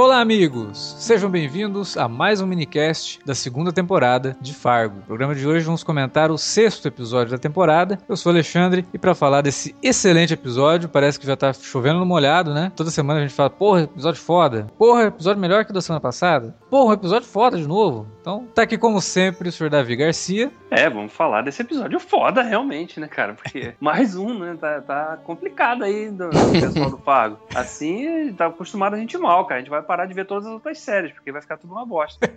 [0.00, 0.96] Olá, amigos!
[0.98, 4.96] Sejam bem-vindos a mais um minicast da segunda temporada de Fargo.
[4.96, 7.98] No programa de hoje vamos comentar o sexto episódio da temporada.
[8.08, 12.06] Eu sou Alexandre e para falar desse excelente episódio, parece que já tá chovendo no
[12.06, 12.72] molhado, né?
[12.74, 14.68] Toda semana a gente fala, porra, episódio foda.
[14.78, 16.56] Porra, episódio melhor que o da semana passada.
[16.70, 18.06] Porra, episódio foda de novo.
[18.22, 20.50] Então, tá aqui como sempre o senhor Davi Garcia.
[20.70, 23.34] É, vamos falar desse episódio foda realmente, né, cara?
[23.34, 24.56] Porque mais um, né?
[24.58, 27.38] Tá, tá complicado aí do, do pessoal do Fargo.
[27.54, 29.56] Assim, tá acostumado a gente mal, cara.
[29.56, 31.84] A gente vai parar de ver todas as outras séries, porque vai ficar tudo uma
[31.84, 32.32] bosta.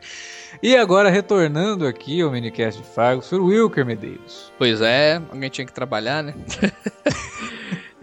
[0.62, 4.50] e agora, retornando aqui ao minicast de Fargo, o senhor Wilker Medeiros.
[4.56, 6.34] Pois é, alguém tinha que trabalhar, né?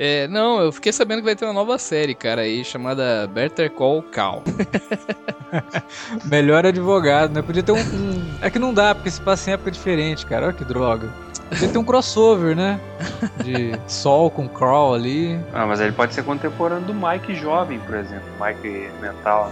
[0.03, 3.69] É, não, eu fiquei sabendo que vai ter uma nova série, cara, aí, chamada Better
[3.69, 4.41] Call Cal.
[6.25, 7.43] Melhor advogado, né?
[7.43, 10.47] Podia ter um, um, É que não dá, porque se passa em época diferente, cara.
[10.47, 11.13] Olha que droga.
[11.51, 12.79] Podia ter um crossover, né?
[13.43, 15.37] De Sol com Crawl ali.
[15.53, 18.23] Ah, mas ele pode ser contemporâneo do Mike jovem, por exemplo.
[18.39, 19.51] Mike mental.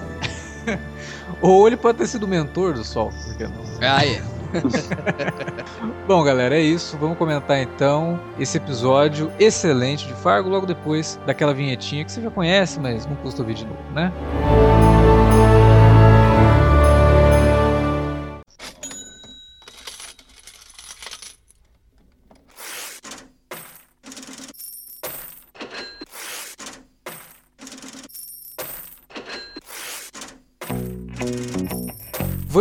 [0.66, 0.80] Né?
[1.42, 3.61] Ou ele pode ter sido mentor do Sol, porque não.
[3.81, 4.22] Ah, é.
[6.08, 6.97] Bom, galera, é isso.
[6.97, 12.31] Vamos comentar então esse episódio excelente de Fargo logo depois daquela vinhetinha que você já
[12.31, 14.11] conhece, mas não custa ouvir de novo, né?
[14.47, 14.68] Vou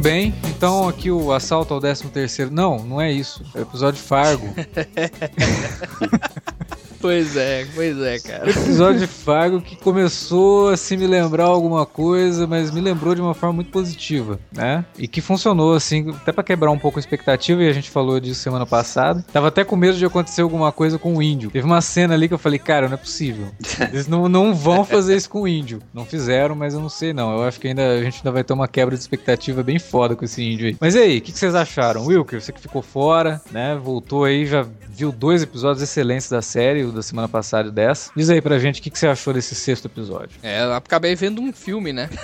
[0.00, 2.50] Muito bem, então aqui o assalto ao 13 terceiro.
[2.50, 3.44] Não, não é isso.
[3.54, 4.46] É o episódio Fargo.
[7.00, 8.50] Pois é, pois é, cara.
[8.50, 13.22] Episódio de Fargo que começou a se me lembrar alguma coisa, mas me lembrou de
[13.22, 14.84] uma forma muito positiva, né?
[14.98, 18.20] E que funcionou, assim, até para quebrar um pouco a expectativa, e a gente falou
[18.20, 19.24] disso semana passada.
[19.32, 21.50] Tava até com medo de acontecer alguma coisa com o índio.
[21.50, 23.46] Teve uma cena ali que eu falei, cara, não é possível.
[23.90, 25.80] Eles não, não vão fazer isso com o índio.
[25.94, 27.32] Não fizeram, mas eu não sei não.
[27.32, 30.14] Eu acho que ainda a gente ainda vai ter uma quebra de expectativa bem foda
[30.14, 30.76] com esse índio aí.
[30.78, 32.04] Mas e aí, o que, que vocês acharam?
[32.04, 33.78] Wilker, você que ficou fora, né?
[33.82, 38.10] Voltou aí, já viu dois episódios excelentes da série, o da semana passada dessa.
[38.16, 40.38] Diz aí pra gente o que, que você achou desse sexto episódio.
[40.42, 42.08] É, eu acabei vendo um filme, né?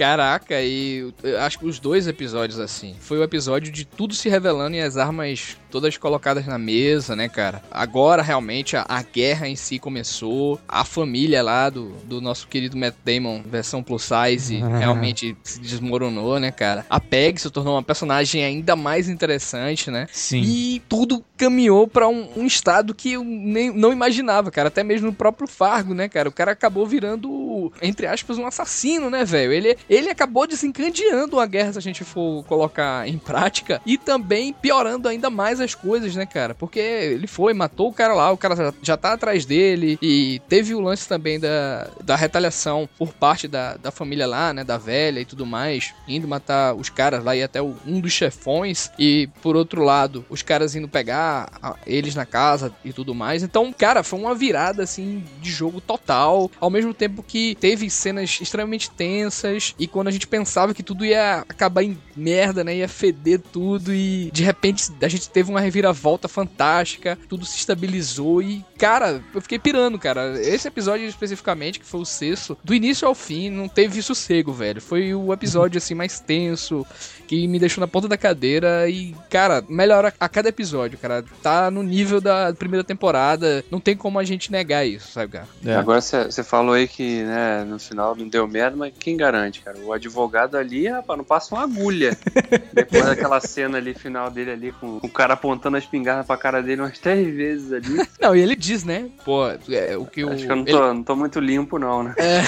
[0.00, 2.96] Caraca, e acho que os dois episódios assim.
[2.98, 7.28] Foi o episódio de tudo se revelando e as armas todas colocadas na mesa, né,
[7.28, 7.62] cara?
[7.70, 10.60] Agora realmente a, a guerra em si começou.
[10.68, 16.38] A família lá do, do nosso querido Matt Damon, versão plus size, realmente se desmoronou,
[16.38, 16.84] né, cara?
[16.90, 20.06] A Peg se tornou uma personagem ainda mais interessante, né?
[20.12, 20.42] Sim.
[20.42, 24.68] E tudo caminhou para um, um, estado que eu nem, não imaginava, cara.
[24.68, 26.28] Até mesmo no próprio Fargo, né, cara?
[26.28, 29.52] O cara acabou virando, entre aspas, um assassino, né, velho?
[29.52, 34.52] Ele, ele acabou desencadeando a guerra, se a gente for colocar em prática, e também
[34.52, 36.54] piorando ainda mais as coisas, né, cara?
[36.54, 40.40] Porque ele foi, matou o cara lá, o cara já, já tá atrás dele, e
[40.48, 44.78] teve o lance também da, da retaliação por parte da, da família lá, né, da
[44.78, 48.90] velha e tudo mais, indo matar os caras lá e até o, um dos chefões,
[48.98, 53.42] e por outro lado, os caras indo pegar a, eles na casa e tudo mais.
[53.42, 58.38] Então, cara, foi uma virada, assim, de jogo total, ao mesmo tempo que teve cenas
[58.40, 62.76] extremamente tensas, e quando a gente pensava que tudo ia acabar em merda, né?
[62.76, 68.42] Ia feder tudo e de repente a gente teve uma reviravolta fantástica, tudo se estabilizou
[68.42, 70.40] e, cara, eu fiquei pirando, cara.
[70.40, 74.80] Esse episódio especificamente, que foi o sexto, do início ao fim, não teve sossego, velho.
[74.80, 76.86] Foi o episódio assim mais tenso,
[77.26, 81.24] que me deixou na ponta da cadeira e, cara, melhora a cada episódio, cara.
[81.42, 85.48] Tá no nível da primeira temporada, não tem como a gente negar isso, sabe, cara?
[85.64, 85.74] É.
[85.74, 89.78] Agora você falou aí que, né, no final não deu merda, mas quem garante, cara?
[89.78, 92.16] O advogado ali, rapaz, não passa uma agulha.
[92.72, 96.62] Depois daquela cena ali, final dele ali, com o cara apontando a espingarda pra cara
[96.62, 98.06] dele umas três vezes ali.
[98.20, 99.08] Não, e ele diz, né?
[99.24, 100.30] Pô, é, o que o.
[100.30, 100.94] Acho que eu não tô, ele...
[100.94, 102.14] não tô muito limpo, não, né?
[102.18, 102.40] É.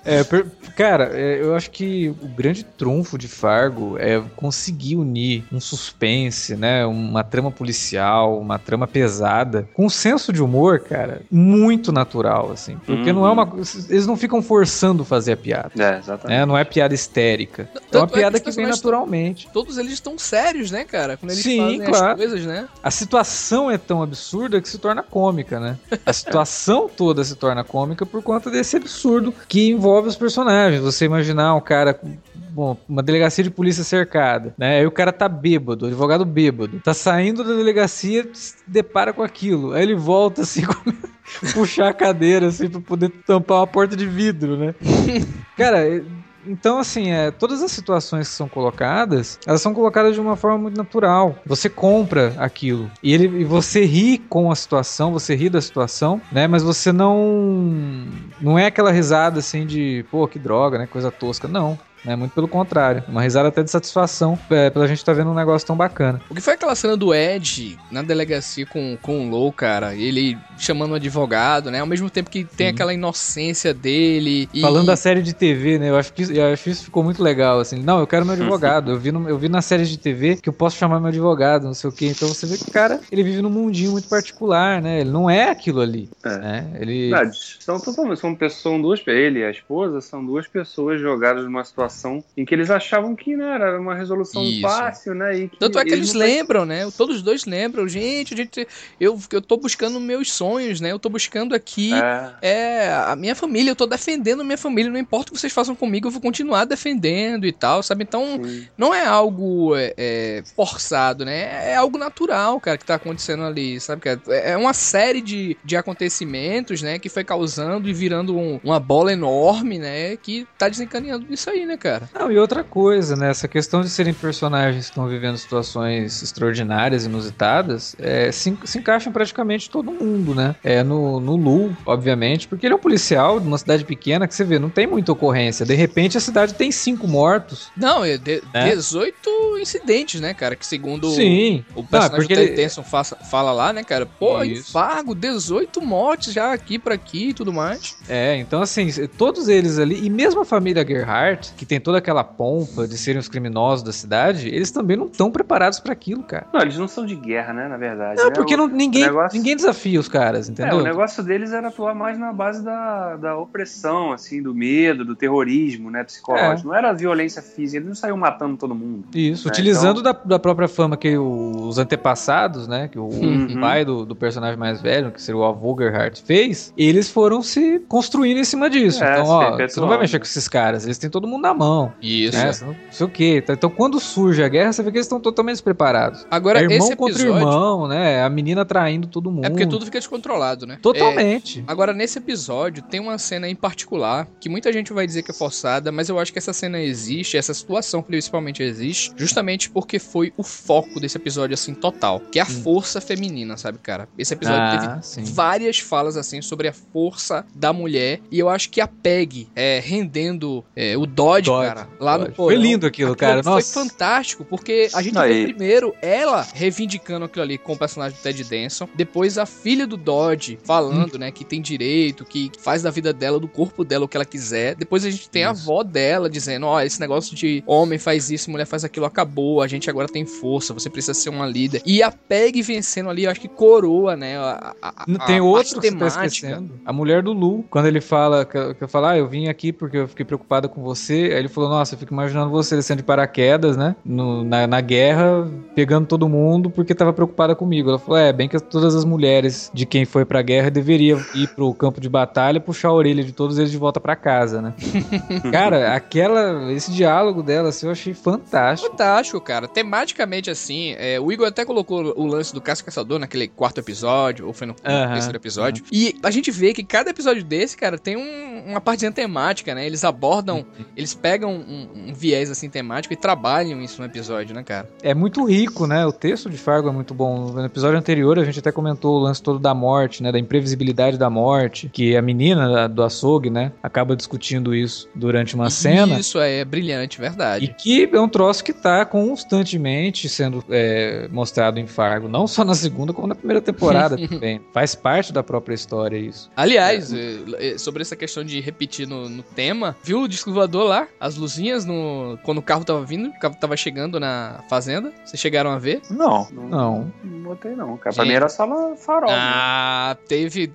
[0.07, 0.45] É, per-
[0.75, 6.55] cara, é, eu acho que o grande trunfo de Fargo é conseguir unir um suspense,
[6.55, 6.85] né?
[6.85, 12.77] Uma trama policial, uma trama pesada, com um senso de humor, cara, muito natural, assim.
[12.85, 13.51] Porque não é uma.
[13.89, 15.71] Eles não ficam forçando fazer a piada.
[15.77, 16.37] É, exatamente.
[16.39, 16.45] Né?
[16.45, 17.69] Não é piada histérica.
[17.75, 19.49] É Tanto uma é que piada os que vem personagens naturalmente.
[19.51, 21.17] Todos eles estão sérios, né, cara?
[21.17, 22.11] Quando eles Sim, fazem claro.
[22.11, 22.67] as coisas, né?
[22.81, 25.77] A situação é tão absurda que se torna cômica, né?
[26.05, 30.81] A situação toda se torna cômica por conta desse absurdo que envolve os personagens.
[30.81, 32.15] Você imaginar um cara com
[32.51, 34.79] bom, uma delegacia de polícia cercada, né?
[34.79, 39.21] Aí o cara tá bêbado, o advogado bêbado, tá saindo da delegacia, se depara com
[39.21, 39.73] aquilo.
[39.73, 41.07] Aí ele volta assim, começa
[41.53, 44.73] puxar a cadeira assim pra poder tampar uma porta de vidro, né?
[45.55, 46.03] Cara,
[46.47, 50.57] então, assim, é, todas as situações que são colocadas, elas são colocadas de uma forma
[50.57, 51.35] muito natural.
[51.45, 52.89] Você compra aquilo.
[53.01, 56.47] E, ele, e você ri com a situação, você ri da situação, né?
[56.47, 58.07] Mas você não.
[58.39, 60.87] Não é aquela risada assim de, pô, que droga, né?
[60.87, 61.47] Coisa tosca.
[61.47, 61.77] Não.
[62.05, 62.15] Né?
[62.15, 63.03] Muito pelo contrário.
[63.07, 66.21] Uma risada até de satisfação é, pela gente estar vendo um negócio tão bacana.
[66.29, 69.95] O que foi aquela cena do Ed na delegacia com, com o Low, cara?
[69.95, 71.79] Ele chamando o advogado, né?
[71.81, 72.73] Ao mesmo tempo que tem Sim.
[72.73, 74.49] aquela inocência dele.
[74.53, 74.61] E...
[74.61, 75.89] Falando da série de TV, né?
[75.89, 77.81] Eu acho que isso, eu acho que isso ficou muito legal, assim.
[77.81, 78.91] Não, eu quero meu advogado.
[78.91, 81.63] Eu vi, no- eu vi na série de TV que eu posso chamar meu advogado,
[81.63, 82.07] não sei o quê.
[82.07, 85.01] Então você vê que o cara, ele vive num mundinho muito particular, né?
[85.01, 86.37] Ele não é aquilo ali, É.
[86.37, 86.67] né?
[86.79, 87.09] Ele...
[87.09, 87.37] Verdade.
[87.59, 91.63] São totalmente, são, pessoas, são duas, ele e a esposa são duas pessoas jogadas numa
[91.63, 91.86] situação
[92.35, 94.61] em que eles achavam que né, era uma resolução Isso.
[94.61, 95.37] fácil, né?
[95.39, 96.89] E que Tanto é que eles não- lembram, né?
[96.97, 97.87] Todos os dois lembram.
[97.87, 98.67] Gente, gente,
[98.99, 100.91] eu, eu tô buscando meus sonhos, né?
[100.91, 104.99] Eu tô buscando aqui É, é a minha família, eu tô defendendo minha família, não
[104.99, 108.03] importa o que vocês façam comigo, eu vou continuar defendendo e tal, sabe?
[108.03, 108.67] Então, sim.
[108.77, 111.71] não é algo é, é, forçado, né?
[111.71, 114.01] É algo natural, cara, que tá acontecendo ali, sabe?
[114.01, 114.21] cara?
[114.27, 116.97] É é uma série de, de acontecimentos, né?
[116.99, 120.15] Que foi causando e virando um- uma bola enorme, né?
[120.17, 122.09] Que tá desencadeando nisso aí, né, cara?
[122.13, 123.29] Não, e outra coisa, né?
[123.29, 129.09] Essa questão de serem personagens que estão vivendo situações extraordinárias, inusitadas, é, se, se encaixa
[129.09, 130.55] em praticamente todo mundo, né?
[130.63, 134.35] É no, no Lu, obviamente, porque ele é um policial de uma cidade pequena que
[134.35, 135.65] você vê, não tem muita ocorrência.
[135.65, 137.71] De repente a cidade tem cinco mortos.
[137.77, 138.69] Não, é de, É.
[138.75, 140.55] 18 incidentes, né, cara?
[140.55, 141.63] Que segundo Sim.
[141.75, 144.05] o Não, é personagem porque do ele- faça- fala lá, né, cara?
[144.05, 144.37] Pô.
[144.71, 147.97] Fargo, 18 mortes já aqui pra aqui e tudo mais.
[148.07, 148.87] É, então assim,
[149.17, 153.19] todos eles ali, e mesmo a família Gerhardt, que tem toda aquela pompa de serem
[153.19, 156.47] os criminosos da cidade, eles também não estão preparados pra aquilo, cara.
[156.53, 157.67] Não, eles não são de guerra, né?
[157.67, 158.19] Na verdade.
[158.19, 158.35] Não, né?
[158.35, 160.77] porque O- não, ninguém, negócio- ninguém desafia os caras, É, entendeu?
[160.77, 165.15] o negócio deles era atuar mais na base da, da opressão, assim, do medo, do
[165.15, 166.67] terrorismo, né, psicológico.
[166.69, 169.05] Não era violência física, eles não saíam matando todo mundo.
[169.13, 172.87] Isso, É, utilizando da, da própria fama que os antepassados, né?
[172.87, 173.59] Que o Uhum.
[173.59, 177.79] pai do, do personagem mais velho, que seria o avô Gerhardt, fez, eles foram se
[177.87, 179.03] construindo em cima disso.
[179.03, 181.53] É, então, ó, você não vai mexer com esses caras, eles têm todo mundo na
[181.57, 181.93] mão.
[182.01, 182.37] Isso.
[182.37, 182.51] Né?
[182.53, 183.43] Você não sei o quê.
[183.47, 186.25] Então, quando surge a guerra, você vê que eles estão totalmente despreparados.
[186.29, 187.39] Agora, é irmão esse contra episódio.
[187.41, 188.23] irmão, né?
[188.23, 189.45] A menina traindo todo mundo.
[189.45, 190.75] É porque tudo fica descontrolado, né?
[190.75, 191.63] É, Totalmente.
[191.67, 195.33] Agora, nesse episódio, tem uma cena em particular que muita gente vai dizer que é
[195.33, 200.33] forçada, mas eu acho que essa cena existe, essa situação principalmente existe, justamente porque foi
[200.37, 202.19] o foco desse episódio, assim, total.
[202.31, 202.61] Que é a Hum.
[202.63, 204.07] força feminina, sabe, cara?
[204.17, 205.23] Esse episódio Ah, teve sim.
[205.33, 208.19] várias falas, assim, sobre a força da mulher.
[208.31, 212.23] E eu acho que a Peg é, rendendo é, o Dodge, Dodge, cara, lá no
[212.25, 212.35] Dodge.
[212.35, 212.55] porão.
[212.55, 213.43] Foi lindo aquilo, cara.
[213.43, 213.73] Foi Nossa.
[213.73, 215.45] fantástico, porque a gente Aí.
[215.45, 219.87] vê primeiro ela reivindicando aquilo ali com o personagem do Ted Danson, depois a filha
[219.87, 221.19] do Dodge falando, Hum.
[221.19, 224.25] né, que tem direito, que faz da vida dela, do corpo dela o que ela
[224.25, 224.75] quiser.
[224.75, 225.61] Depois a gente tem a Isso.
[225.71, 229.67] avó dela dizendo, ó, esse negócio de homem faz isso, mulher faz aquilo, acabou, a
[229.67, 231.81] gente agora tem força, você precisa ser uma líder.
[231.85, 235.25] E a Peg vencendo ali, eu acho que coroa, né, a, a, a- Não a
[235.25, 236.79] tem outro que você tá esquecendo.
[236.85, 239.71] A mulher do Lu, quando ele fala, que, que eu falo, ah, eu vim aqui
[239.71, 241.27] porque eu fiquei preocupada com você.
[241.39, 243.95] Ele falou, nossa, eu fico imaginando você descendo de paraquedas, né?
[244.05, 247.89] no- na, na guerra, pegando todo mundo porque tava preocupada comigo.
[247.89, 251.47] Ela falou, é, bem que todas as mulheres de quem foi pra guerra deveriam ir
[251.49, 254.61] pro campo de batalha e puxar a orelha de todos eles de volta pra casa,
[254.61, 254.73] né?
[255.51, 258.89] Cara, aquela, esse diálogo dela, assim, eu achei fantástico.
[258.91, 259.67] Fantástico, cara.
[259.67, 264.47] Tematicamente, assim, é, o Igor até colocou o lance do Caça Caçador naquele quarto episódio,
[264.47, 265.83] ou foi no Aham, terceiro episódio.
[265.91, 269.85] E a gente vê que cada episódio desse, cara, tem um- uma partezinha temática, né?
[269.85, 270.65] Eles abordam,
[270.95, 274.89] eles pegam um, um viés assim temático e trabalham isso no episódio, né, cara?
[275.01, 276.05] É muito rico, né?
[276.05, 277.51] O texto de Fargo é muito bom.
[277.51, 280.31] No episódio anterior a gente até comentou o lance todo da morte, né?
[280.31, 283.71] Da imprevisibilidade da morte, que a menina do açougue, né?
[283.81, 286.19] Acaba discutindo isso durante uma cena.
[286.19, 287.65] Isso é brilhante, verdade.
[287.65, 292.63] E que é um troço que tá constantemente sendo é, mostrado em Fargo, não só
[292.63, 294.61] na segunda, como na primeira temporada também.
[294.73, 296.49] Faz parte da própria história isso.
[296.55, 297.77] Aliás, é.
[297.77, 301.07] sobre essa questão de repetir no, no, tema, viu o disco voador lá?
[301.19, 305.11] As luzinhas no quando o carro tava vindo, o carro tava chegando na fazenda.
[305.25, 306.01] Vocês chegaram a ver?
[306.09, 306.47] Não.
[306.51, 306.67] Não.
[306.67, 307.97] Não, não botei não.
[307.97, 308.15] Cara.
[308.15, 309.29] Pra mim era só farol.
[309.29, 309.37] Né?
[309.37, 310.25] Ah, né?
[310.27, 310.67] teve,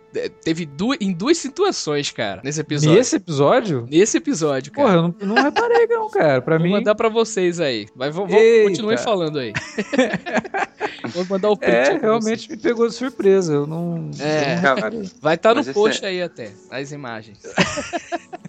[0.45, 2.97] teve duas, em duas situações, cara, nesse episódio.
[2.97, 3.87] Nesse episódio?
[3.89, 4.89] Nesse episódio, cara.
[4.89, 6.43] Porra, eu não, não reparei não, cara.
[6.43, 6.73] Pra vou mim...
[6.73, 7.87] mandar pra vocês aí.
[7.95, 9.53] Mas vou, vou continuar falando aí.
[11.13, 11.73] vou mandar o print.
[11.73, 13.53] É, realmente me pegou de surpresa.
[13.53, 14.11] Eu não...
[14.19, 14.57] É,
[15.21, 16.09] vai estar tá no post é...
[16.09, 17.39] aí até, as imagens.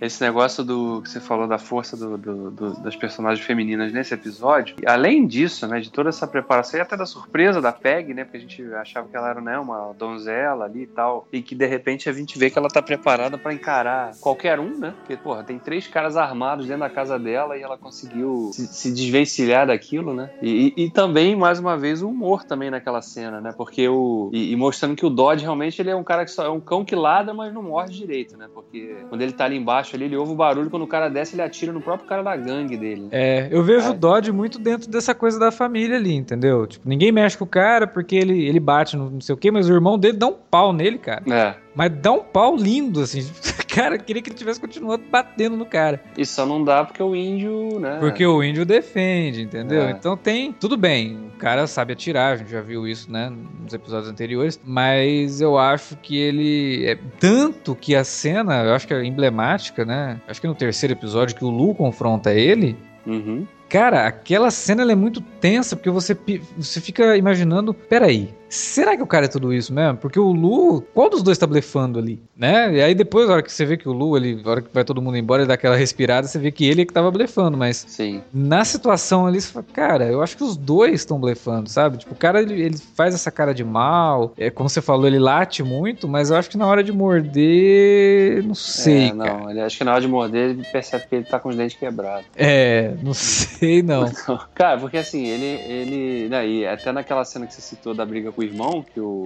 [0.00, 4.14] Esse negócio do que você falou da força do, do, do, das personagens femininas nesse
[4.14, 8.24] episódio, além disso, né, de toda essa preparação e até da surpresa da Peg, né,
[8.24, 11.54] porque a gente achava que ela era né, uma donzela ali e tal, e que
[11.54, 15.16] de repente a gente vê que ela tá preparada para encarar qualquer um, né, porque,
[15.16, 19.66] porra, tem três caras armados dentro da casa dela e ela conseguiu se, se desvencilhar
[19.66, 23.54] daquilo, né, e, e, e, também, mais uma vez, o humor também naquela cena, né,
[23.56, 24.30] porque o.
[24.32, 26.60] E, e, mostrando que o Dodge realmente ele é um cara que só é um
[26.60, 30.06] cão que lada, mas não morde direito, né, porque quando ele tá ali embaixo ali,
[30.06, 32.76] ele ouve o barulho, quando o cara desce, ele atira no próprio cara da gangue
[32.76, 33.06] dele.
[33.12, 33.90] É, eu vejo é.
[33.90, 36.66] o Dodge muito dentro dessa coisa da família ali, entendeu?
[36.66, 39.52] Tipo, ninguém mexe com o cara porque ele, ele bate no não sei o quê,
[39.52, 41.22] mas o irmão dele dá um pau nele, cara.
[41.30, 41.54] É.
[41.74, 43.26] Mas dá um pau lindo, assim.
[43.74, 46.00] Cara, queria que ele tivesse continuado batendo no cara.
[46.16, 47.96] E só não dá porque o índio, né?
[47.98, 49.82] Porque o índio defende, entendeu?
[49.82, 49.90] É.
[49.90, 50.52] Então tem.
[50.52, 53.32] Tudo bem, o cara sabe atirar, a gente já viu isso, né?
[53.60, 54.60] Nos episódios anteriores.
[54.64, 56.86] Mas eu acho que ele.
[56.86, 60.20] É tanto que a cena, eu acho que é emblemática, né?
[60.28, 62.76] Acho que no terceiro episódio que o Lu confronta ele.
[63.04, 63.44] Uhum.
[63.68, 66.16] Cara, aquela cena é muito tensa, porque você,
[66.56, 69.98] você fica imaginando, peraí, será que o cara é tudo isso mesmo?
[69.98, 72.72] Porque o Lu, qual dos dois tá blefando ali, né?
[72.72, 74.68] E aí depois, na hora que você vê que o Lu, ele, na hora que
[74.72, 77.10] vai todo mundo embora, ele dá aquela respirada, você vê que ele é que tava
[77.10, 78.22] blefando, mas Sim.
[78.32, 81.98] na situação ali, você fala, cara, eu acho que os dois estão blefando, sabe?
[81.98, 85.18] Tipo, o cara, ele, ele, faz essa cara de mal, é, como você falou, ele
[85.18, 89.50] late muito, mas eu acho que na hora de morder, não sei, é, não, cara.
[89.50, 91.76] Ele, acho que na hora de morder, ele percebe que ele tá com os dentes
[91.76, 92.26] quebrados.
[92.36, 94.10] É, não sei não.
[94.54, 98.30] cara, porque assim, ele, ele, né, e até naquela cena que você citou da briga
[98.30, 99.24] com irmão, que o,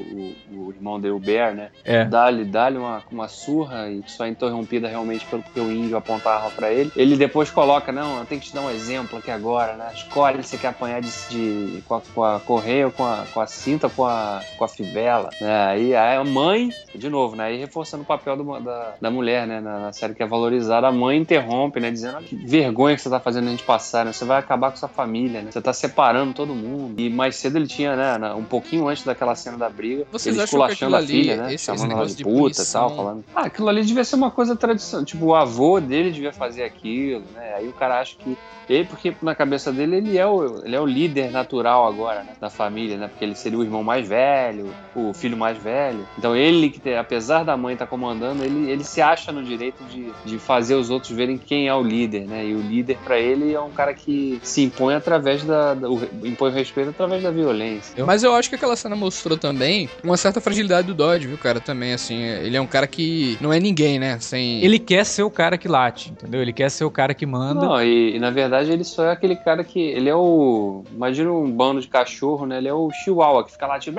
[0.51, 1.71] o, o irmão deu o Bear, né?
[1.85, 2.05] É.
[2.05, 6.51] Dá-lhe dá uma, uma surra e só é interrompida realmente pelo que o índio apontava
[6.51, 6.91] para ele.
[6.97, 9.91] Ele depois coloca, não, eu tenho que te dar um exemplo aqui agora, né?
[9.95, 13.25] Escolhe se você quer apanhar de, de com, a, com a correia ou com a,
[13.33, 15.31] com a cinta com a, com a fivela.
[15.41, 15.67] Né?
[15.67, 17.45] Aí a mãe, de novo, né?
[17.45, 19.61] Aí reforçando o papel do, da, da mulher, né?
[19.61, 21.91] Na, na, série que é valorizada, a mãe interrompe, né?
[21.91, 24.13] Dizendo que vergonha que você tá fazendo a gente passar, né?
[24.13, 25.51] Você vai acabar com sua família, né?
[25.51, 27.01] Você tá separando todo mundo.
[27.01, 28.35] E mais cedo ele tinha, né?
[28.35, 30.07] Um pouquinho antes daquela cena da briga.
[30.11, 31.55] Vocês ele esculachando a filha, né?
[31.55, 33.25] Esse, chamando esse ela de, de puta e tal, falando.
[33.35, 35.05] Ah, aquilo ali devia ser uma coisa tradicional.
[35.05, 37.55] Tipo, o avô dele devia fazer aquilo, né?
[37.57, 38.37] Aí o cara acha que
[38.69, 42.33] ele, porque na cabeça dele ele é o, ele é o líder natural agora, né,
[42.39, 43.09] da família, né?
[43.09, 46.07] Porque ele seria o irmão mais velho, o filho mais velho.
[46.19, 49.83] Então ele, que apesar da mãe estar tá comandando, ele, ele se acha no direito
[49.85, 52.45] de, de fazer os outros verem quem é o líder, né?
[52.45, 56.01] E o líder para ele é um cara que se impõe através da, da o,
[56.25, 58.05] impõe respeito através da violência.
[58.05, 61.61] Mas eu acho que aquela cena mostrou também uma certa fragilidade do Dodge, viu, cara?
[61.61, 64.19] Também assim, ele é um cara que não é ninguém, né?
[64.21, 66.41] Sem ele quer ser o cara que late, entendeu?
[66.43, 67.67] Ele quer ser o cara que manda.
[67.67, 69.81] Não, e, e na verdade ele só é aquele cara que.
[69.81, 70.85] Ele é o.
[70.93, 72.59] Imagina um bando de cachorro, né?
[72.59, 73.99] Ele é o Chihuahua, que fica lá tipo.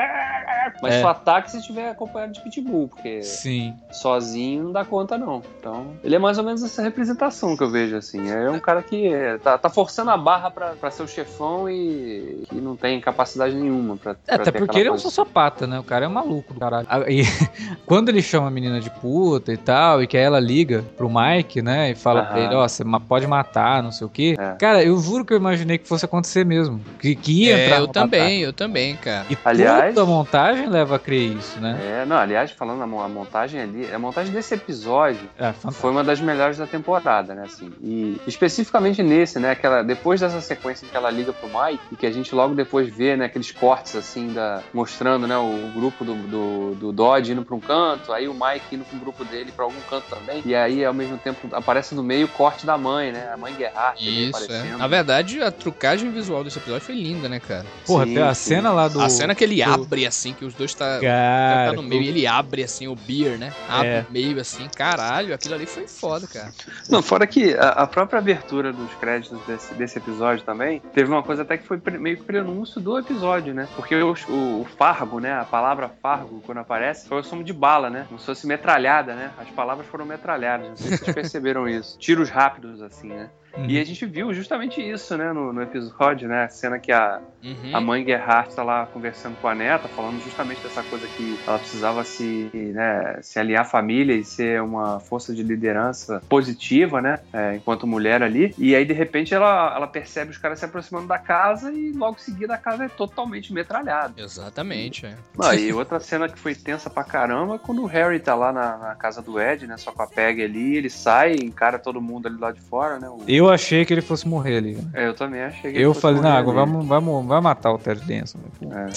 [0.81, 1.01] Mas é.
[1.01, 3.73] só ataca se estiver acompanhado de pitbull, porque Sim.
[3.91, 5.41] sozinho não dá conta, não.
[5.59, 8.29] Então, ele é mais ou menos essa representação que eu vejo, assim.
[8.29, 11.69] É um cara que é, tá, tá, forçando a barra pra, pra ser o chefão
[11.69, 14.15] e, e não tem capacidade nenhuma pra.
[14.27, 15.79] É, até porque ele é um sociopata, né?
[15.79, 16.87] O cara é um maluco do caralho.
[17.07, 17.23] E
[17.85, 21.61] quando ele chama a menina de puta e tal, e que ela liga pro Mike,
[21.61, 21.91] né?
[21.91, 22.29] E fala Aham.
[22.29, 24.35] pra ele, ó, oh, você pode matar, não sei o quê.
[24.37, 24.55] É.
[24.59, 26.81] Cara, eu juro que eu imaginei que fosse acontecer mesmo.
[26.99, 29.25] Que, que ia é, entrar Eu também, eu também, cara.
[29.29, 31.79] E aliás, toda a montagem leva a crer isso, né?
[31.81, 36.19] É, não, aliás, falando a montagem ali, a montagem desse episódio é, foi uma das
[36.19, 37.43] melhores da temporada, né?
[37.45, 39.51] Assim, e especificamente nesse, né?
[39.51, 42.53] Aquela, depois dessa sequência em que ela liga pro Mike, e que a gente logo
[42.55, 43.25] depois vê, né?
[43.25, 45.37] Aqueles cortes assim, da, mostrando, né?
[45.37, 48.99] O grupo do, do, do Dodge indo pra um canto, aí o Mike indo pro
[48.99, 50.41] grupo dele pra algum canto também.
[50.45, 53.29] E aí, ao mesmo tempo, aparece no meio o corte da mãe, né?
[53.33, 54.29] A mãe Gerhardt.
[54.29, 54.77] Isso, é.
[54.77, 57.65] Na verdade, a trucagem visual desse episódio foi linda, né, cara?
[57.85, 58.49] Porra, sim, a sim.
[58.49, 59.01] cena lá do.
[59.01, 59.71] A cena que ele do...
[59.71, 62.95] abre assim, que os dois tá, Cara, tá no meio e ele abre assim o
[62.95, 63.53] beer, né?
[63.67, 64.05] Abre É.
[64.07, 66.51] o meio assim, caralho, aquilo ali foi foda, cara.
[66.89, 71.23] Não, fora que a, a própria abertura dos créditos desse, desse episódio também, teve uma
[71.23, 73.67] coisa até que foi pre- meio que prenúncio do episódio, né?
[73.75, 75.33] Porque o, o, o fargo, né?
[75.33, 78.05] A palavra fargo, quando aparece, foi o som de bala, né?
[78.07, 79.31] Como se fosse metralhada, né?
[79.37, 80.69] As palavras foram metralhadas.
[80.69, 81.97] Não sei se vocês perceberam isso.
[81.97, 83.29] Tiros rápidos, assim, né?
[83.57, 83.65] Uhum.
[83.69, 85.31] E a gente viu justamente isso, né?
[85.33, 86.43] No, no episódio, né?
[86.43, 87.71] A cena que a, Uhum.
[87.73, 91.57] a mãe Gerhardt tá lá conversando com a neta, falando justamente dessa coisa que ela
[91.57, 97.17] precisava se, né, se aliar à família e ser uma força de liderança positiva, né,
[97.31, 98.53] é, enquanto mulher ali.
[98.57, 102.17] E aí, de repente, ela, ela percebe os caras se aproximando da casa e logo
[102.17, 104.13] em seguida a casa é totalmente metralhada.
[104.17, 105.15] Exatamente, é.
[105.41, 108.51] Ah, e outra cena que foi tensa pra caramba é quando o Harry tá lá
[108.51, 112.01] na, na casa do Ed, né, só com a Peg ali, ele sai, encara todo
[112.01, 113.07] mundo ali lá de fora, né.
[113.07, 114.77] o- Eu achei que ele fosse morrer ali.
[114.91, 116.71] É, eu também achei que ele Eu falei, agora ali.
[116.71, 118.39] vamos, vamos, vai matar o Ted Denson.
[118.59, 118.73] Pô.
[118.73, 118.89] É.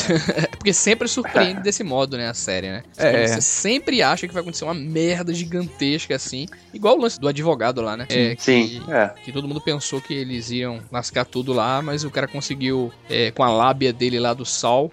[0.43, 2.83] É porque sempre surpreende desse modo, né, a série, né?
[2.97, 3.27] É.
[3.27, 7.83] Você sempre acha que vai acontecer uma merda gigantesca assim, igual o lance do advogado
[7.83, 8.07] lá, né?
[8.09, 9.13] É, Sim, que- é.
[9.25, 13.31] que todo mundo pensou que eles iam lascar tudo lá, mas o cara conseguiu, é,
[13.31, 14.91] com a lábia dele lá do sol,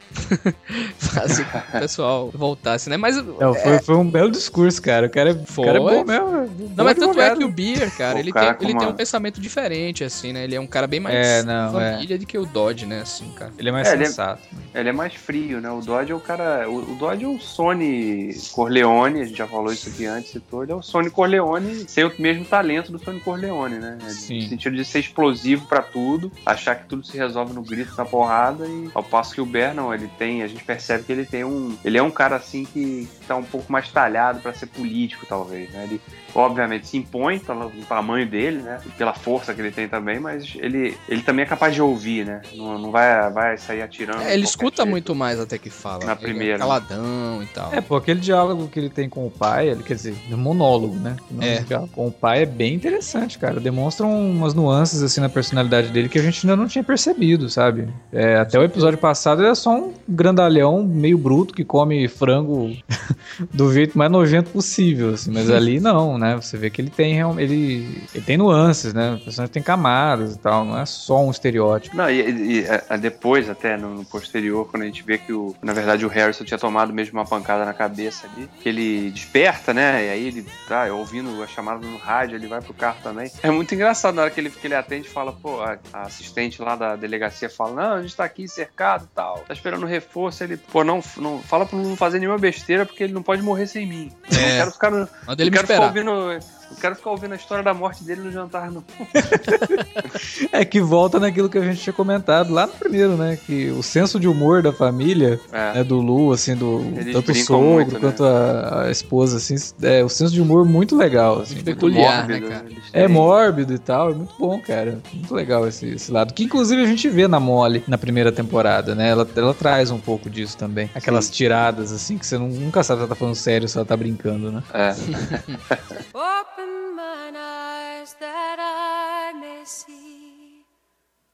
[0.97, 2.97] fazer com que o pessoal voltasse, né?
[2.97, 3.15] Mas.
[3.17, 5.07] Não, foi, foi um belo discurso, cara.
[5.07, 5.65] O cara, é- o Foi.
[5.65, 6.71] cara é bom mesmo.
[6.75, 8.93] Não, mas tanto é que o Beer, cara, O ele, cara tem, ele tem uma-
[8.93, 10.43] um pensamento diferente, assim, né?
[10.43, 13.01] Ele é um cara bem mais É, não, família do que o Dodge, né?
[13.01, 13.51] Assim, cara.
[13.57, 14.41] Ele é mais É, ele é- sensato.
[14.73, 15.69] Ele é mais frio, né?
[15.71, 16.69] O Dodge é o cara.
[16.69, 20.63] O, o Dodge é o Sony Corleone, a gente já falou isso aqui antes, citou.
[20.63, 23.97] Ele é o Sony Corleone sem o mesmo talento do Sony Corleone, né?
[24.09, 24.43] Sim.
[24.43, 28.05] No sentido de ser explosivo pra tudo, achar que tudo se resolve no grito, na
[28.05, 31.25] porrada, e ao passo que o Bear, não, ele tem, a gente percebe que ele
[31.25, 31.75] tem um.
[31.83, 35.71] Ele é um cara assim que tá um pouco mais talhado pra ser político, talvez,
[35.71, 35.85] né?
[35.85, 36.01] Ele
[36.35, 38.79] obviamente se impõe pelo tamanho dele, né?
[38.85, 42.25] E pela força que ele tem também, mas ele, ele também é capaz de ouvir,
[42.25, 42.41] né?
[42.55, 44.21] Não, não vai, vai sair atirando.
[44.21, 44.89] É, ele escuta jeito.
[44.89, 46.05] muito mais até que fala.
[46.05, 46.57] Na Ele é primeira.
[46.59, 47.73] caladão e tal.
[47.73, 50.95] É, pô, aquele diálogo que ele tem com o pai, ele, quer dizer, no monólogo,
[50.95, 51.15] né?
[51.29, 51.59] Não É.
[51.59, 53.59] no diálogo Com o pai é bem interessante, cara.
[53.59, 57.87] Demonstra umas nuances, assim, na personalidade dele que a gente ainda não tinha percebido, sabe?
[58.11, 62.71] É, até o episódio passado ele é só um grandalhão meio bruto que come frango
[63.53, 65.31] do jeito mais nojento possível, assim.
[65.31, 66.35] Mas ali não, né?
[66.35, 69.18] Você vê que ele tem ele, ele tem nuances, né?
[69.21, 71.95] O personagem tem camadas e tal, não é só um estereótipo.
[71.95, 75.33] Não, e, e- e, a- depois, até no, no posterior, quando a gente vê que,
[75.33, 79.11] o, na verdade, o Harrison tinha tomado mesmo uma pancada na cabeça ali, que ele
[79.11, 80.05] desperta, né?
[80.05, 83.31] E aí ele tá ouvindo a chamada no rádio, ele vai pro carro também.
[83.43, 86.01] É muito engraçado na hora que ele, que ele atende e fala, pô, a, a
[86.03, 89.85] assistente lá da delegacia fala, não, a gente tá aqui cercado e tal, tá esperando
[89.85, 90.43] reforço.
[90.43, 93.67] Ele, pô, não, não fala pra não fazer nenhuma besteira porque ele não pode morrer
[93.67, 94.11] sem mim.
[94.31, 94.57] Eu não É.
[94.57, 96.58] quero ficar no, Manda ele eu me quero ficar ouvindo.
[96.71, 98.83] Eu quero ficar ouvindo a história da morte dele no jantar, não.
[100.51, 103.37] É que volta naquilo que a gente tinha comentado lá no primeiro, né?
[103.45, 105.73] Que o senso de humor da família É.
[105.75, 107.99] né, do Lu, assim, do Eles tanto o sogro muito, né?
[107.99, 111.55] quanto a, a esposa, assim, é o senso de humor muito legal, assim.
[111.55, 112.65] Muito peculiar, Mórbido, né, cara?
[112.93, 114.99] É mórbido e tal, é muito bom, cara.
[115.13, 116.33] Muito legal esse, esse lado.
[116.33, 119.09] Que inclusive a gente vê na Molly na primeira temporada, né?
[119.09, 120.89] Ela, ela traz um pouco disso também.
[120.95, 121.31] Aquelas Sim.
[121.33, 123.85] tiradas, assim, que você não- nunca sabe se ela tá falando sério ou se ela
[123.85, 124.63] tá brincando, né?
[124.73, 124.93] É.
[126.59, 130.65] Open mine eyes that I may see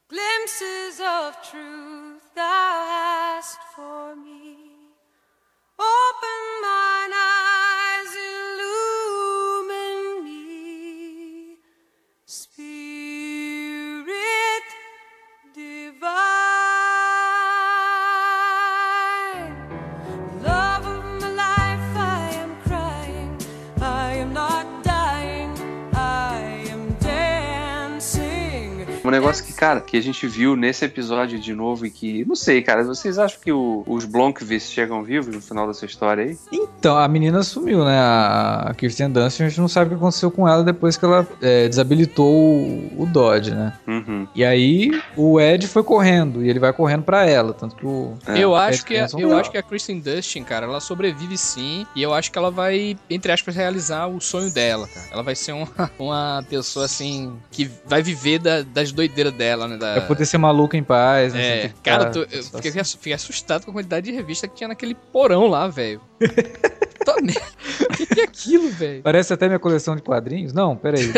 [0.08, 2.38] glimpses of truth
[29.26, 32.62] negócio que, cara, que a gente viu nesse episódio de novo e que, não sei,
[32.62, 36.38] cara, vocês acham que o- os Blomkvist chegam vivos no final dessa história aí?
[36.86, 37.98] Então, a menina sumiu, né?
[38.00, 41.28] A Kirsten Dunst, a gente não sabe o que aconteceu com ela depois que ela
[41.42, 43.74] é, desabilitou o, o Dodge, né?
[43.88, 44.28] Uhum.
[44.36, 48.16] E aí o Ed foi correndo, e ele vai correndo pra ela, tanto que o...
[48.28, 48.38] É.
[48.38, 51.88] Eu Ed acho que a, eu acho que a Kristen Dustin, cara, ela sobrevive sim,
[51.96, 55.08] e eu acho que ela vai, entre aspas, realizar o sonho dela, cara.
[55.12, 55.68] Ela vai ser uma,
[55.98, 59.76] uma pessoa assim que vai viver da- das doideiras dela, né?
[59.78, 61.42] Da, Vai poder ser maluca em paz, né?
[61.66, 64.68] é, cara, ficar- tu- eu fiquei, fiquei assustado com a quantidade de revista que tinha
[64.68, 66.00] naquele porão lá, velho.
[67.06, 67.14] Tô.
[67.14, 67.18] O
[67.96, 69.02] que, que é aquilo, velho?
[69.02, 70.52] Parece até minha coleção de quadrinhos.
[70.52, 71.12] Não, peraí.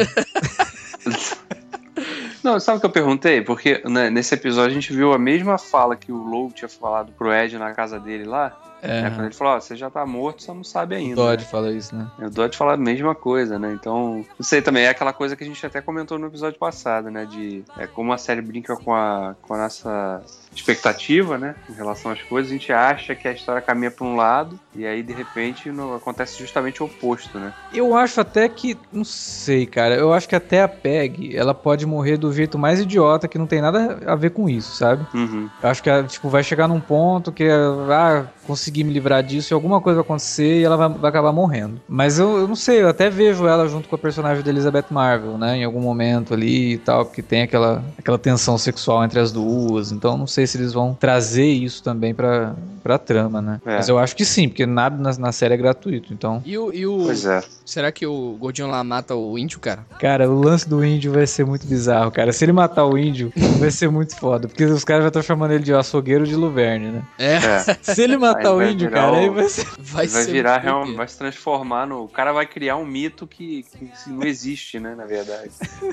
[2.44, 3.42] Não, sabe o que eu perguntei?
[3.42, 7.12] Porque né, nesse episódio a gente viu a mesma fala que o Low tinha falado
[7.12, 8.58] pro Ed na casa dele lá.
[8.82, 9.10] É, Né?
[9.12, 11.16] Quando ele falou, ó, você já tá morto, você não sabe o ainda.
[11.16, 11.50] Todd né?
[11.50, 12.08] fala isso, né?
[12.20, 13.74] O Dodge fala a mesma coisa, né?
[13.74, 17.10] Então, não sei também, é aquela coisa que a gente até comentou no episódio passado,
[17.10, 17.26] né?
[17.26, 20.22] De é, como a série brinca com a, com a nossa
[20.54, 21.56] expectativa, né?
[21.70, 24.86] Em relação às coisas, a gente acha que a história caminha pra um lado e
[24.86, 27.54] aí, de repente, no- acontece justamente o oposto, né?
[27.74, 28.78] Eu acho até que.
[28.92, 29.96] Não sei, cara.
[29.96, 33.48] Eu acho que até a Peg, ela pode morrer do jeito mais idiota que não
[33.48, 35.06] tem nada a ver com isso, sabe?
[35.14, 35.50] Uhum.
[35.62, 39.54] Eu acho que ela, tipo, vai chegar num ponto que ah, consegui me livrar disso
[39.54, 41.82] e alguma coisa vai acontecer e ela vai, vai acabar morrendo.
[41.88, 44.86] Mas eu, eu não sei, eu até vejo ela junto com a personagem da Elizabeth
[44.90, 45.58] Marvel, né?
[45.58, 49.92] Em algum momento ali e tal, porque tem aquela, aquela tensão sexual entre as duas.
[49.92, 53.62] Então não sei se eles vão trazer isso também pra, pra trama, né?
[53.66, 53.76] É.
[53.76, 56.14] Mas eu acho que sim, porque nada na, na série é gratuito.
[56.14, 56.74] Então, E o.
[56.74, 57.44] E o Pois é.
[57.66, 59.86] Será que o Gordinho lá mata o índio, cara?
[60.00, 62.32] cara, o lance do índio vai ser muito bizarro, cara.
[62.32, 64.48] Se ele matar o índio, vai ser muito foda.
[64.48, 67.02] Porque os caras já estão chamando ele de açougueiro de Luverne, né?
[67.20, 67.60] É, É.
[67.82, 69.66] Se ele matar Aí o vai índio, virar cara, o- aí vai ser.
[69.80, 70.98] vai, Vai ser virar doideira.
[70.98, 72.04] vai se transformar no.
[72.04, 74.96] O cara vai criar um mito que, que não existe, né?
[74.96, 75.52] Na verdade.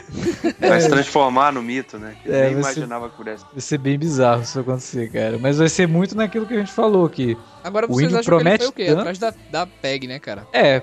[0.60, 2.16] Vai se transformar no mito, né?
[2.22, 3.44] Que É, nem imaginava que pudesse.
[3.52, 5.38] Vai ser bem bizarro isso acontecer, cara.
[5.38, 8.38] Mas vai ser muito naquilo que a gente falou, que Agora O vocês índio acham
[8.38, 8.98] que ele foi promete o quê?
[8.98, 10.46] Atrás da, da PEG, né, cara?
[10.52, 10.82] é, É.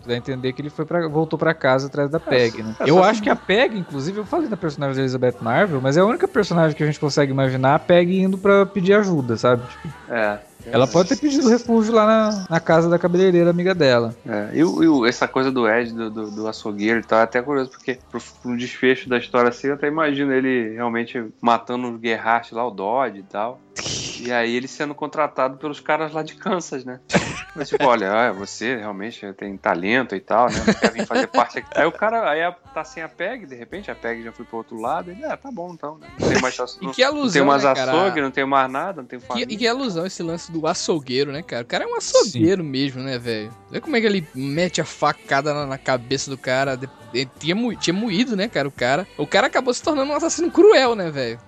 [0.00, 2.76] tu dá a entender que ele foi pra, voltou pra casa atrás da Peg, né?
[2.80, 5.96] é Eu acho que a Peg, inclusive, eu falei da personagem da Elizabeth Marvel, mas
[5.96, 9.36] é a única personagem que a gente consegue imaginar a Peg indo pra pedir ajuda,
[9.36, 9.62] sabe?
[9.66, 10.38] Tipo, É.
[10.66, 14.14] ela pode ter pedido refúgio lá na, na casa da cabeleireira amiga dela.
[14.26, 17.42] É, e, e essa coisa do Ed, do, do, do açougueiro e tal, é até
[17.42, 22.00] curioso, porque pro, pro desfecho da história assim, eu até imagino ele realmente matando o
[22.00, 23.60] Gerhardt lá, o Dodge e tal.
[24.24, 27.00] E aí ele sendo contratado pelos caras lá de Kansas, né?
[27.54, 30.64] Mas tipo, olha, ah, você realmente tem talento e tal, né?
[30.66, 31.68] Não quer vir fazer parte aqui.
[31.74, 32.40] Aí o cara aí
[32.72, 35.10] tá sem a PEG, de repente, a PEG já foi pro outro lado.
[35.10, 36.06] Ele, ah, tá bom então, né?
[36.18, 39.02] Não tem mais E que não tem alusão, mais né, açougue, não tem mais nada,
[39.02, 39.52] não tem família.
[39.52, 41.62] e que alusão esse lance do açougueiro, né, cara?
[41.62, 43.52] O cara é um açougueiro mesmo, né, velho?
[43.70, 46.74] Vê como é que ele mete a facada na, na cabeça do cara.
[46.76, 48.68] de- de- tinha, mo- tinha moído, né, cara?
[48.68, 49.06] O cara.
[49.18, 51.38] O cara acabou se tornando um assassino cruel, né, velho?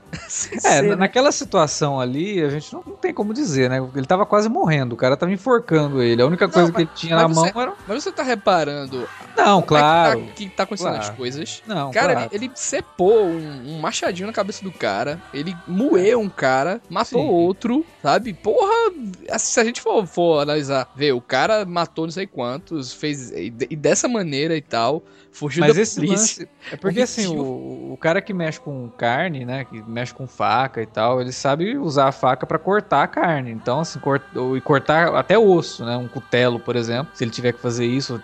[0.64, 3.84] É, na- naquela situação ali, a gente não, não tem como dizer, né?
[3.96, 6.22] Ele tava quase morrendo, o cara tava enforcando ele.
[6.22, 7.72] A única coisa mas- que ele tinha na mas mão você- era.
[7.88, 10.20] Mas você tá reparando Não, como é claro.
[10.20, 11.02] que, tá, que tá acontecendo claro.
[11.02, 11.62] as coisas?
[11.66, 12.28] Não, Cara, claro.
[12.32, 17.20] ele, ele cepou um, um machadinho na cabeça do cara, ele moeu um cara, matou
[17.22, 17.28] Sim.
[17.30, 18.32] outro, sabe?
[18.34, 18.92] Porra,
[19.30, 23.30] assim, se a gente for, for analisar, vê, o cara matou não sei quantos, fez.
[23.32, 25.02] E, e dessa maneira e tal,
[25.34, 26.44] fugiu Mas da esse polícia.
[26.44, 26.48] lance.
[26.72, 29.64] É porque assim, o, o cara que mexe com carne, né?
[29.64, 33.50] Que mexe com faca e tal, ele sabe usar a faca pra cortar a carne.
[33.50, 34.22] Então, assim, cort,
[34.56, 35.96] e cortar até osso, né?
[35.96, 37.08] Um cutelo, por exemplo.
[37.14, 38.22] Se ele tiver que fazer isso,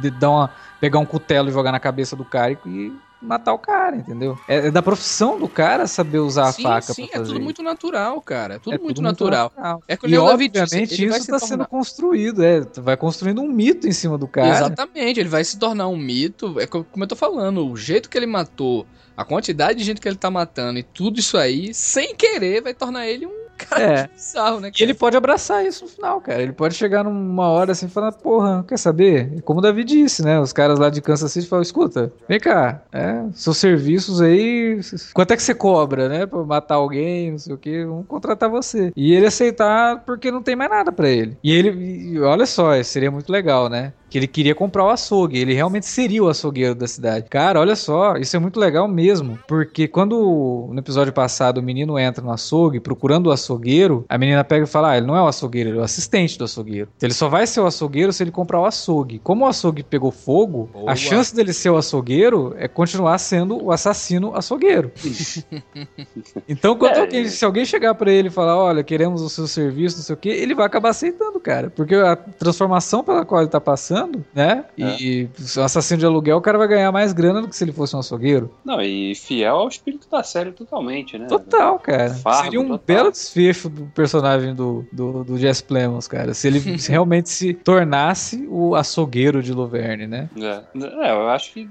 [0.00, 3.58] de- dar uma, pegar um cutelo e jogar na cabeça do cara e matar o
[3.58, 4.36] cara, entendeu?
[4.46, 7.62] É, é da profissão do cara saber usar sim, a faca sim, é tudo muito
[7.62, 8.54] natural, cara.
[8.54, 9.52] É tudo É muito tudo natural.
[9.56, 9.82] natural.
[9.88, 13.48] É que o E disse, obviamente isso se tá sendo construído, é, vai construindo um
[13.48, 14.48] mito em cima do cara.
[14.48, 16.58] Exatamente, ele vai se tornar um mito.
[16.60, 20.00] É co- como eu tô falando, o jeito que ele matou, a quantidade de gente
[20.00, 23.82] que ele tá matando e tudo isso aí, sem querer, vai tornar ele um cara
[23.82, 24.06] É.
[24.06, 24.70] bizarro, né?
[24.78, 26.40] E ele pode abraçar isso no final, cara.
[26.40, 29.42] Ele pode chegar numa hora assim e falar, porra, quer saber?
[29.42, 30.38] Como o Davi disse, né?
[30.40, 34.80] Os caras lá de Kansas City falam, escuta, vem cá, é, seus serviços aí,
[35.12, 36.26] quanto é que você cobra, né?
[36.26, 38.92] Pra matar alguém, não sei o que, vamos contratar você.
[38.96, 41.36] E ele aceitar porque não tem mais nada pra ele.
[41.42, 43.92] E ele, olha só, seria muito legal, né?
[44.08, 47.26] Que ele queria comprar o açougue, ele realmente seria o açougueiro da cidade.
[47.28, 51.98] Cara, olha só, isso é muito legal mesmo, porque quando no episódio passado o menino
[51.98, 55.22] entra no açougue procurando o açougueiro, a menina pega e fala: Ah, ele não é
[55.22, 56.88] o açougueiro, ele é o assistente do açougueiro.
[57.00, 59.18] Ele só vai ser o açougueiro se ele comprar o açougue.
[59.18, 60.90] Como o açougue pegou fogo, Boa.
[60.92, 64.90] a chance dele ser o açougueiro é continuar sendo o assassino açougueiro.
[66.48, 69.46] então, quando É, alguém, se alguém chegar pra ele e falar: Olha, queremos o seu
[69.46, 71.70] serviço, não sei o que, ele vai acabar aceitando, cara.
[71.70, 73.97] Porque a transformação pela qual ele tá passando,
[74.34, 74.64] né?
[74.76, 77.72] E o assassino de aluguel, o cara vai ganhar mais grana do que se ele
[77.72, 78.52] fosse um açougueiro.
[78.64, 81.26] Não, e fiel ao espírito da série totalmente, né?
[81.26, 82.14] Total, cara.
[82.14, 82.84] Fardo Seria um total.
[82.86, 86.34] belo desfecho do personagem do, do, do Jess Plemons, cara.
[86.34, 90.28] Se ele realmente se tornasse o açougueiro de Luverne, né?
[90.36, 90.62] É,
[91.06, 91.68] É, eu acho que.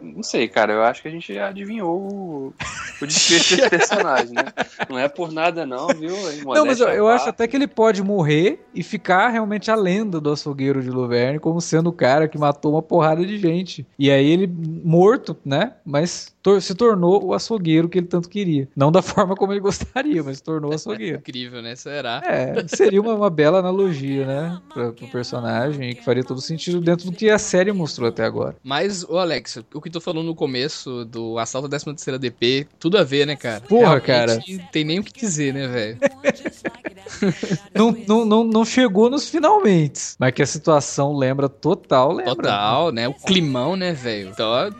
[0.00, 0.72] Não sei, cara.
[0.72, 2.54] Eu acho que a gente já adivinhou o,
[3.00, 4.44] o desfecho desse personagem, né?
[4.88, 6.14] Não é por nada, não, viu?
[6.44, 10.20] Não, mas eu, eu acho até que ele pode morrer e ficar realmente a lenda
[10.20, 13.86] do açougueiro de Luverne como sendo o cara que matou uma porrada de gente.
[13.98, 15.72] E aí ele, morto, né?
[15.84, 18.68] Mas tor- se tornou o açougueiro que ele tanto queria.
[18.76, 21.18] Não da forma como ele gostaria, mas se tornou o açougueiro.
[21.26, 21.74] Incrível, né?
[21.76, 22.22] Será?
[22.24, 24.60] É, seria uma, uma bela analogia, né?
[24.72, 28.24] Pra, pro personagem e que faria todo sentido dentro do que a série mostrou até
[28.24, 28.56] agora.
[28.62, 32.96] Mas, ô Alex, o que tu falou no começo do assalto à 13 DP, tudo
[32.98, 33.60] a ver, né, cara?
[33.62, 35.98] Porra, Realmente, Tem nem o que dizer, né, velho?
[37.74, 40.14] não, não, não, não chegou nos finalmente.
[40.18, 42.34] Mas que a situação lembra total, lembra.
[42.34, 43.08] Total, né?
[43.08, 44.34] O climão, né, velho?
[44.34, 44.70] Tá,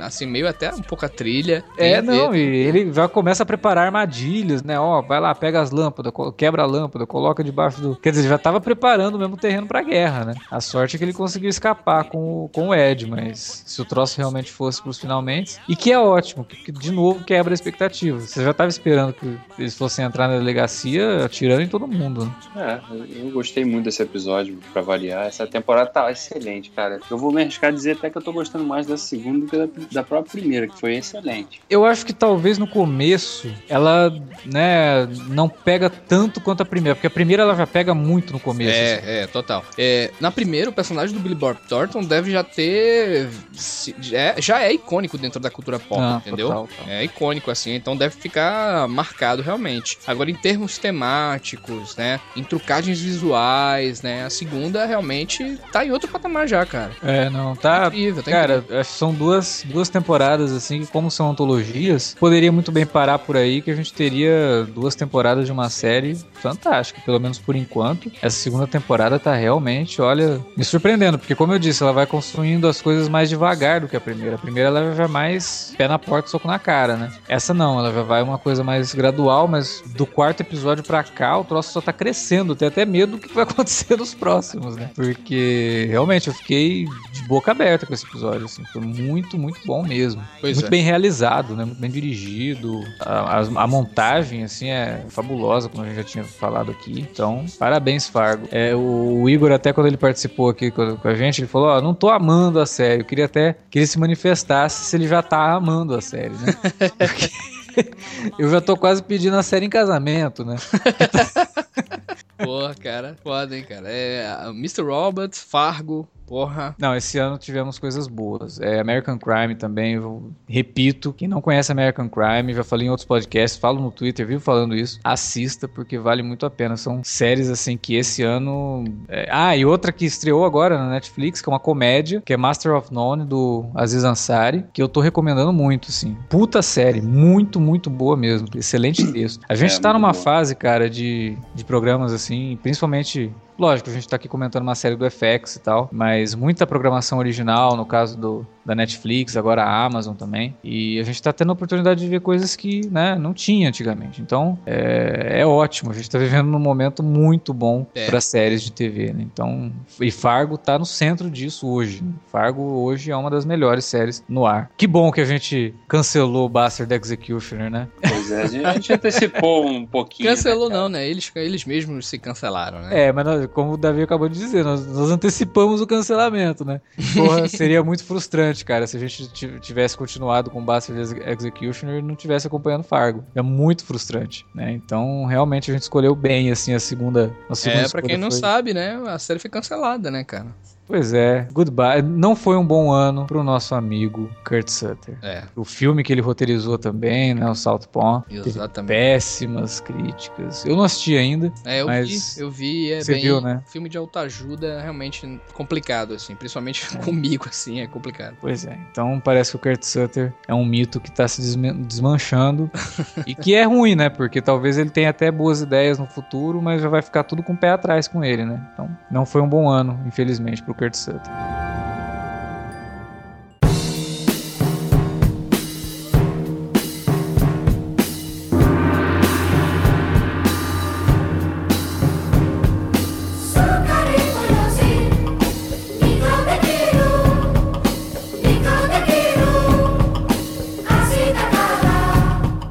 [0.00, 1.64] assim, meio até um pouco a trilha.
[1.76, 4.78] É, não, e ele já começa a preparar armadilhas, né?
[4.78, 7.96] Ó, vai lá, pega as lâmpadas, quebra a lâmpada, coloca debaixo do.
[7.96, 10.34] Quer dizer, já tava preparando mesmo o terreno pra guerra, né?
[10.50, 13.84] A sorte é que ele conseguiu escapar com o, com o Ed, mas se o
[13.84, 15.58] troço realmente fosse pros finalmente.
[15.68, 18.20] E que é ótimo, que, que de novo quebra a expectativa.
[18.20, 22.32] Você já tava esperando que eles fossem entrar na delegacia atirando em todo mundo?
[22.54, 22.78] É,
[23.18, 25.26] eu- gostei muito desse episódio, pra variar.
[25.26, 27.00] Essa temporada tá excelente, cara.
[27.10, 29.46] Eu vou me arriscar a dizer até que eu tô gostando mais da segunda do
[29.50, 31.60] que da, da própria primeira, que foi excelente.
[31.70, 34.10] Eu acho que talvez no começo ela,
[34.44, 38.38] né, não pega tanto quanto a primeira, porque a primeira ela já pega muito no
[38.40, 38.70] começo.
[38.70, 39.06] assim.
[39.08, 39.64] É, é, total.
[39.78, 43.28] É, na primeira, o personagem do Billy Bob Thornton deve já ter.
[43.54, 46.48] se- é- já é icônico dentro da cultura pop, Ah, entendeu?
[46.48, 46.84] total, total.
[46.92, 49.98] É icônico, assim, então deve ficar marcado realmente.
[50.06, 51.61] Agora, em termos temáticos,
[51.96, 52.20] né?
[52.36, 54.24] Em trucagens visuais, né?
[54.24, 56.92] A segunda realmente tá em outro patamar já, cara.
[57.02, 57.86] É, não, tá.
[57.88, 58.84] incrível, tá Cara, incrível.
[58.84, 63.60] são duas, duas temporadas, assim, que como são antologias, poderia muito bem parar por aí
[63.62, 68.10] que a gente teria duas temporadas de uma série fantástica, pelo menos por enquanto.
[68.20, 72.66] Essa segunda temporada tá realmente, olha, me surpreendendo, porque como eu disse, ela vai construindo
[72.66, 74.34] as coisas mais devagar do que a primeira.
[74.36, 77.12] A primeira ela já mais pé na porta, soco na cara, né?
[77.28, 81.36] Essa não, ela já vai uma coisa mais gradual, mas do quarto episódio pra cá,
[81.38, 82.54] o troço só tá crescendo.
[82.56, 84.90] Tem até medo do que vai acontecer nos próximos, né?
[84.94, 88.64] Porque realmente eu fiquei de boca aberta com esse episódio, assim.
[88.72, 90.22] Foi muito, muito bom mesmo.
[90.40, 90.70] Pois muito é.
[90.70, 91.64] bem realizado, né?
[91.64, 92.82] Muito bem dirigido.
[93.00, 97.00] A, a- a montagem, assim, é fabulosa, como a gente já tinha falado aqui.
[97.00, 98.48] Então, parabéns, Fargo.
[98.50, 101.68] É, o, o Igor, até quando ele participou aqui com, com a gente, ele falou:
[101.68, 103.02] Ó, não tô amando a série.
[103.02, 106.54] Eu queria até que ele se manifestasse se ele já tá amando a série, né?
[106.98, 107.30] Porque
[108.38, 110.56] eu já tô quase pedindo a série em casamento, né?
[112.42, 113.88] Porra, cara, foda, hein, cara.
[113.88, 114.82] É Mr.
[114.82, 116.74] Robots, Fargo, porra.
[116.78, 118.58] Não, esse ano tivemos coisas boas.
[118.58, 121.12] É, American Crime também, eu repito.
[121.12, 124.74] Quem não conhece American Crime, já falei em outros podcasts, falo no Twitter, vivo falando
[124.74, 124.98] isso.
[125.04, 126.74] Assista, porque vale muito a pena.
[126.78, 128.84] São séries, assim, que esse ano.
[129.08, 132.36] é- Ah, e outra que estreou agora na Netflix, que é uma comédia, que é
[132.38, 136.16] Master of None, do Aziz Ansari, que eu tô recomendando muito, assim.
[136.30, 138.48] Puta série, muito, muito boa mesmo.
[138.56, 139.44] Excelente texto.
[139.46, 140.22] A gente É, tá numa boa.
[140.22, 143.30] fase, cara, de, de programas, assim, principalmente
[143.62, 147.18] Lógico, a gente tá aqui comentando uma série do FX e tal, mas muita programação
[147.20, 150.56] original, no caso do, da Netflix, agora a Amazon também.
[150.64, 154.20] E a gente tá tendo a oportunidade de ver coisas que, né, não tinha antigamente.
[154.20, 155.92] Então, é, é ótimo.
[155.92, 158.06] A gente tá vivendo num momento muito bom É.
[158.06, 159.22] para séries de TV, né?
[159.32, 162.02] Então, e Fargo tá no centro disso hoje.
[162.32, 164.72] Fargo hoje é uma das melhores séries no ar.
[164.76, 167.86] Que bom que a gente cancelou o Bastard Executioner, né?
[168.02, 170.28] Pois é, a gente, antecipou um pouquinho.
[170.30, 171.06] Cancelou né, não, né?
[171.08, 173.06] Eles, eles mesmos se cancelaram, né?
[173.06, 176.80] É, mas nós- como o Davi acabou de dizer, nós, nós antecipamos o cancelamento, né?
[177.14, 181.98] Porra, seria muito frustrante, cara, se a gente ti- tivesse continuado com Bastard Ex- Executioner
[181.98, 183.24] e não tivesse acompanhando Fargo.
[183.34, 184.72] É muito frustrante, né?
[184.72, 187.32] Então, realmente a gente escolheu bem, assim, a segunda.
[187.48, 189.00] A segunda É, pra quem não foi- sabe, né?
[189.06, 190.46] A série foi cancelada, né, cara?
[190.92, 192.02] Pois é, goodbye.
[192.02, 195.16] Não foi um bom ano pro nosso amigo Kurt Sutter.
[195.22, 197.48] É, O filme que ele roteirizou também, né?
[197.48, 198.20] O Southpaw.
[198.28, 198.88] Teve exatamente.
[198.88, 200.66] péssimas críticas.
[200.66, 201.50] Eu não assisti ainda.
[201.64, 203.22] É, eu Mas vi, eu vi, é você bem.
[203.22, 203.62] viu, né?
[203.68, 206.34] Filme de autoajuda é realmente complicado, assim.
[206.34, 208.36] Principalmente comigo, assim, é complicado.
[208.38, 211.40] Pois é, então parece que o Kurt Sutter é um mito que tá se
[211.86, 212.70] desmanchando
[213.26, 214.10] e que é ruim, né?
[214.10, 217.54] Porque talvez ele tenha até boas ideias no futuro, mas já vai ficar tudo com
[217.54, 218.60] o pé atrás com ele, né?
[218.74, 220.96] Então não foi um bom ano, infelizmente, pro Kurt.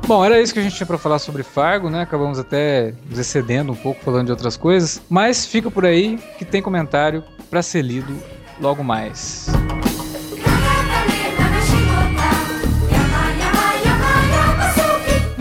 [0.06, 2.02] Bom, era isso que a gente tinha pra falar sobre Fargo, né?
[2.02, 6.44] Acabamos até nos excedendo um pouco falando de outras coisas, mas fica por aí que
[6.44, 8.18] tem comentário pra ser lido
[8.60, 9.61] logo mais.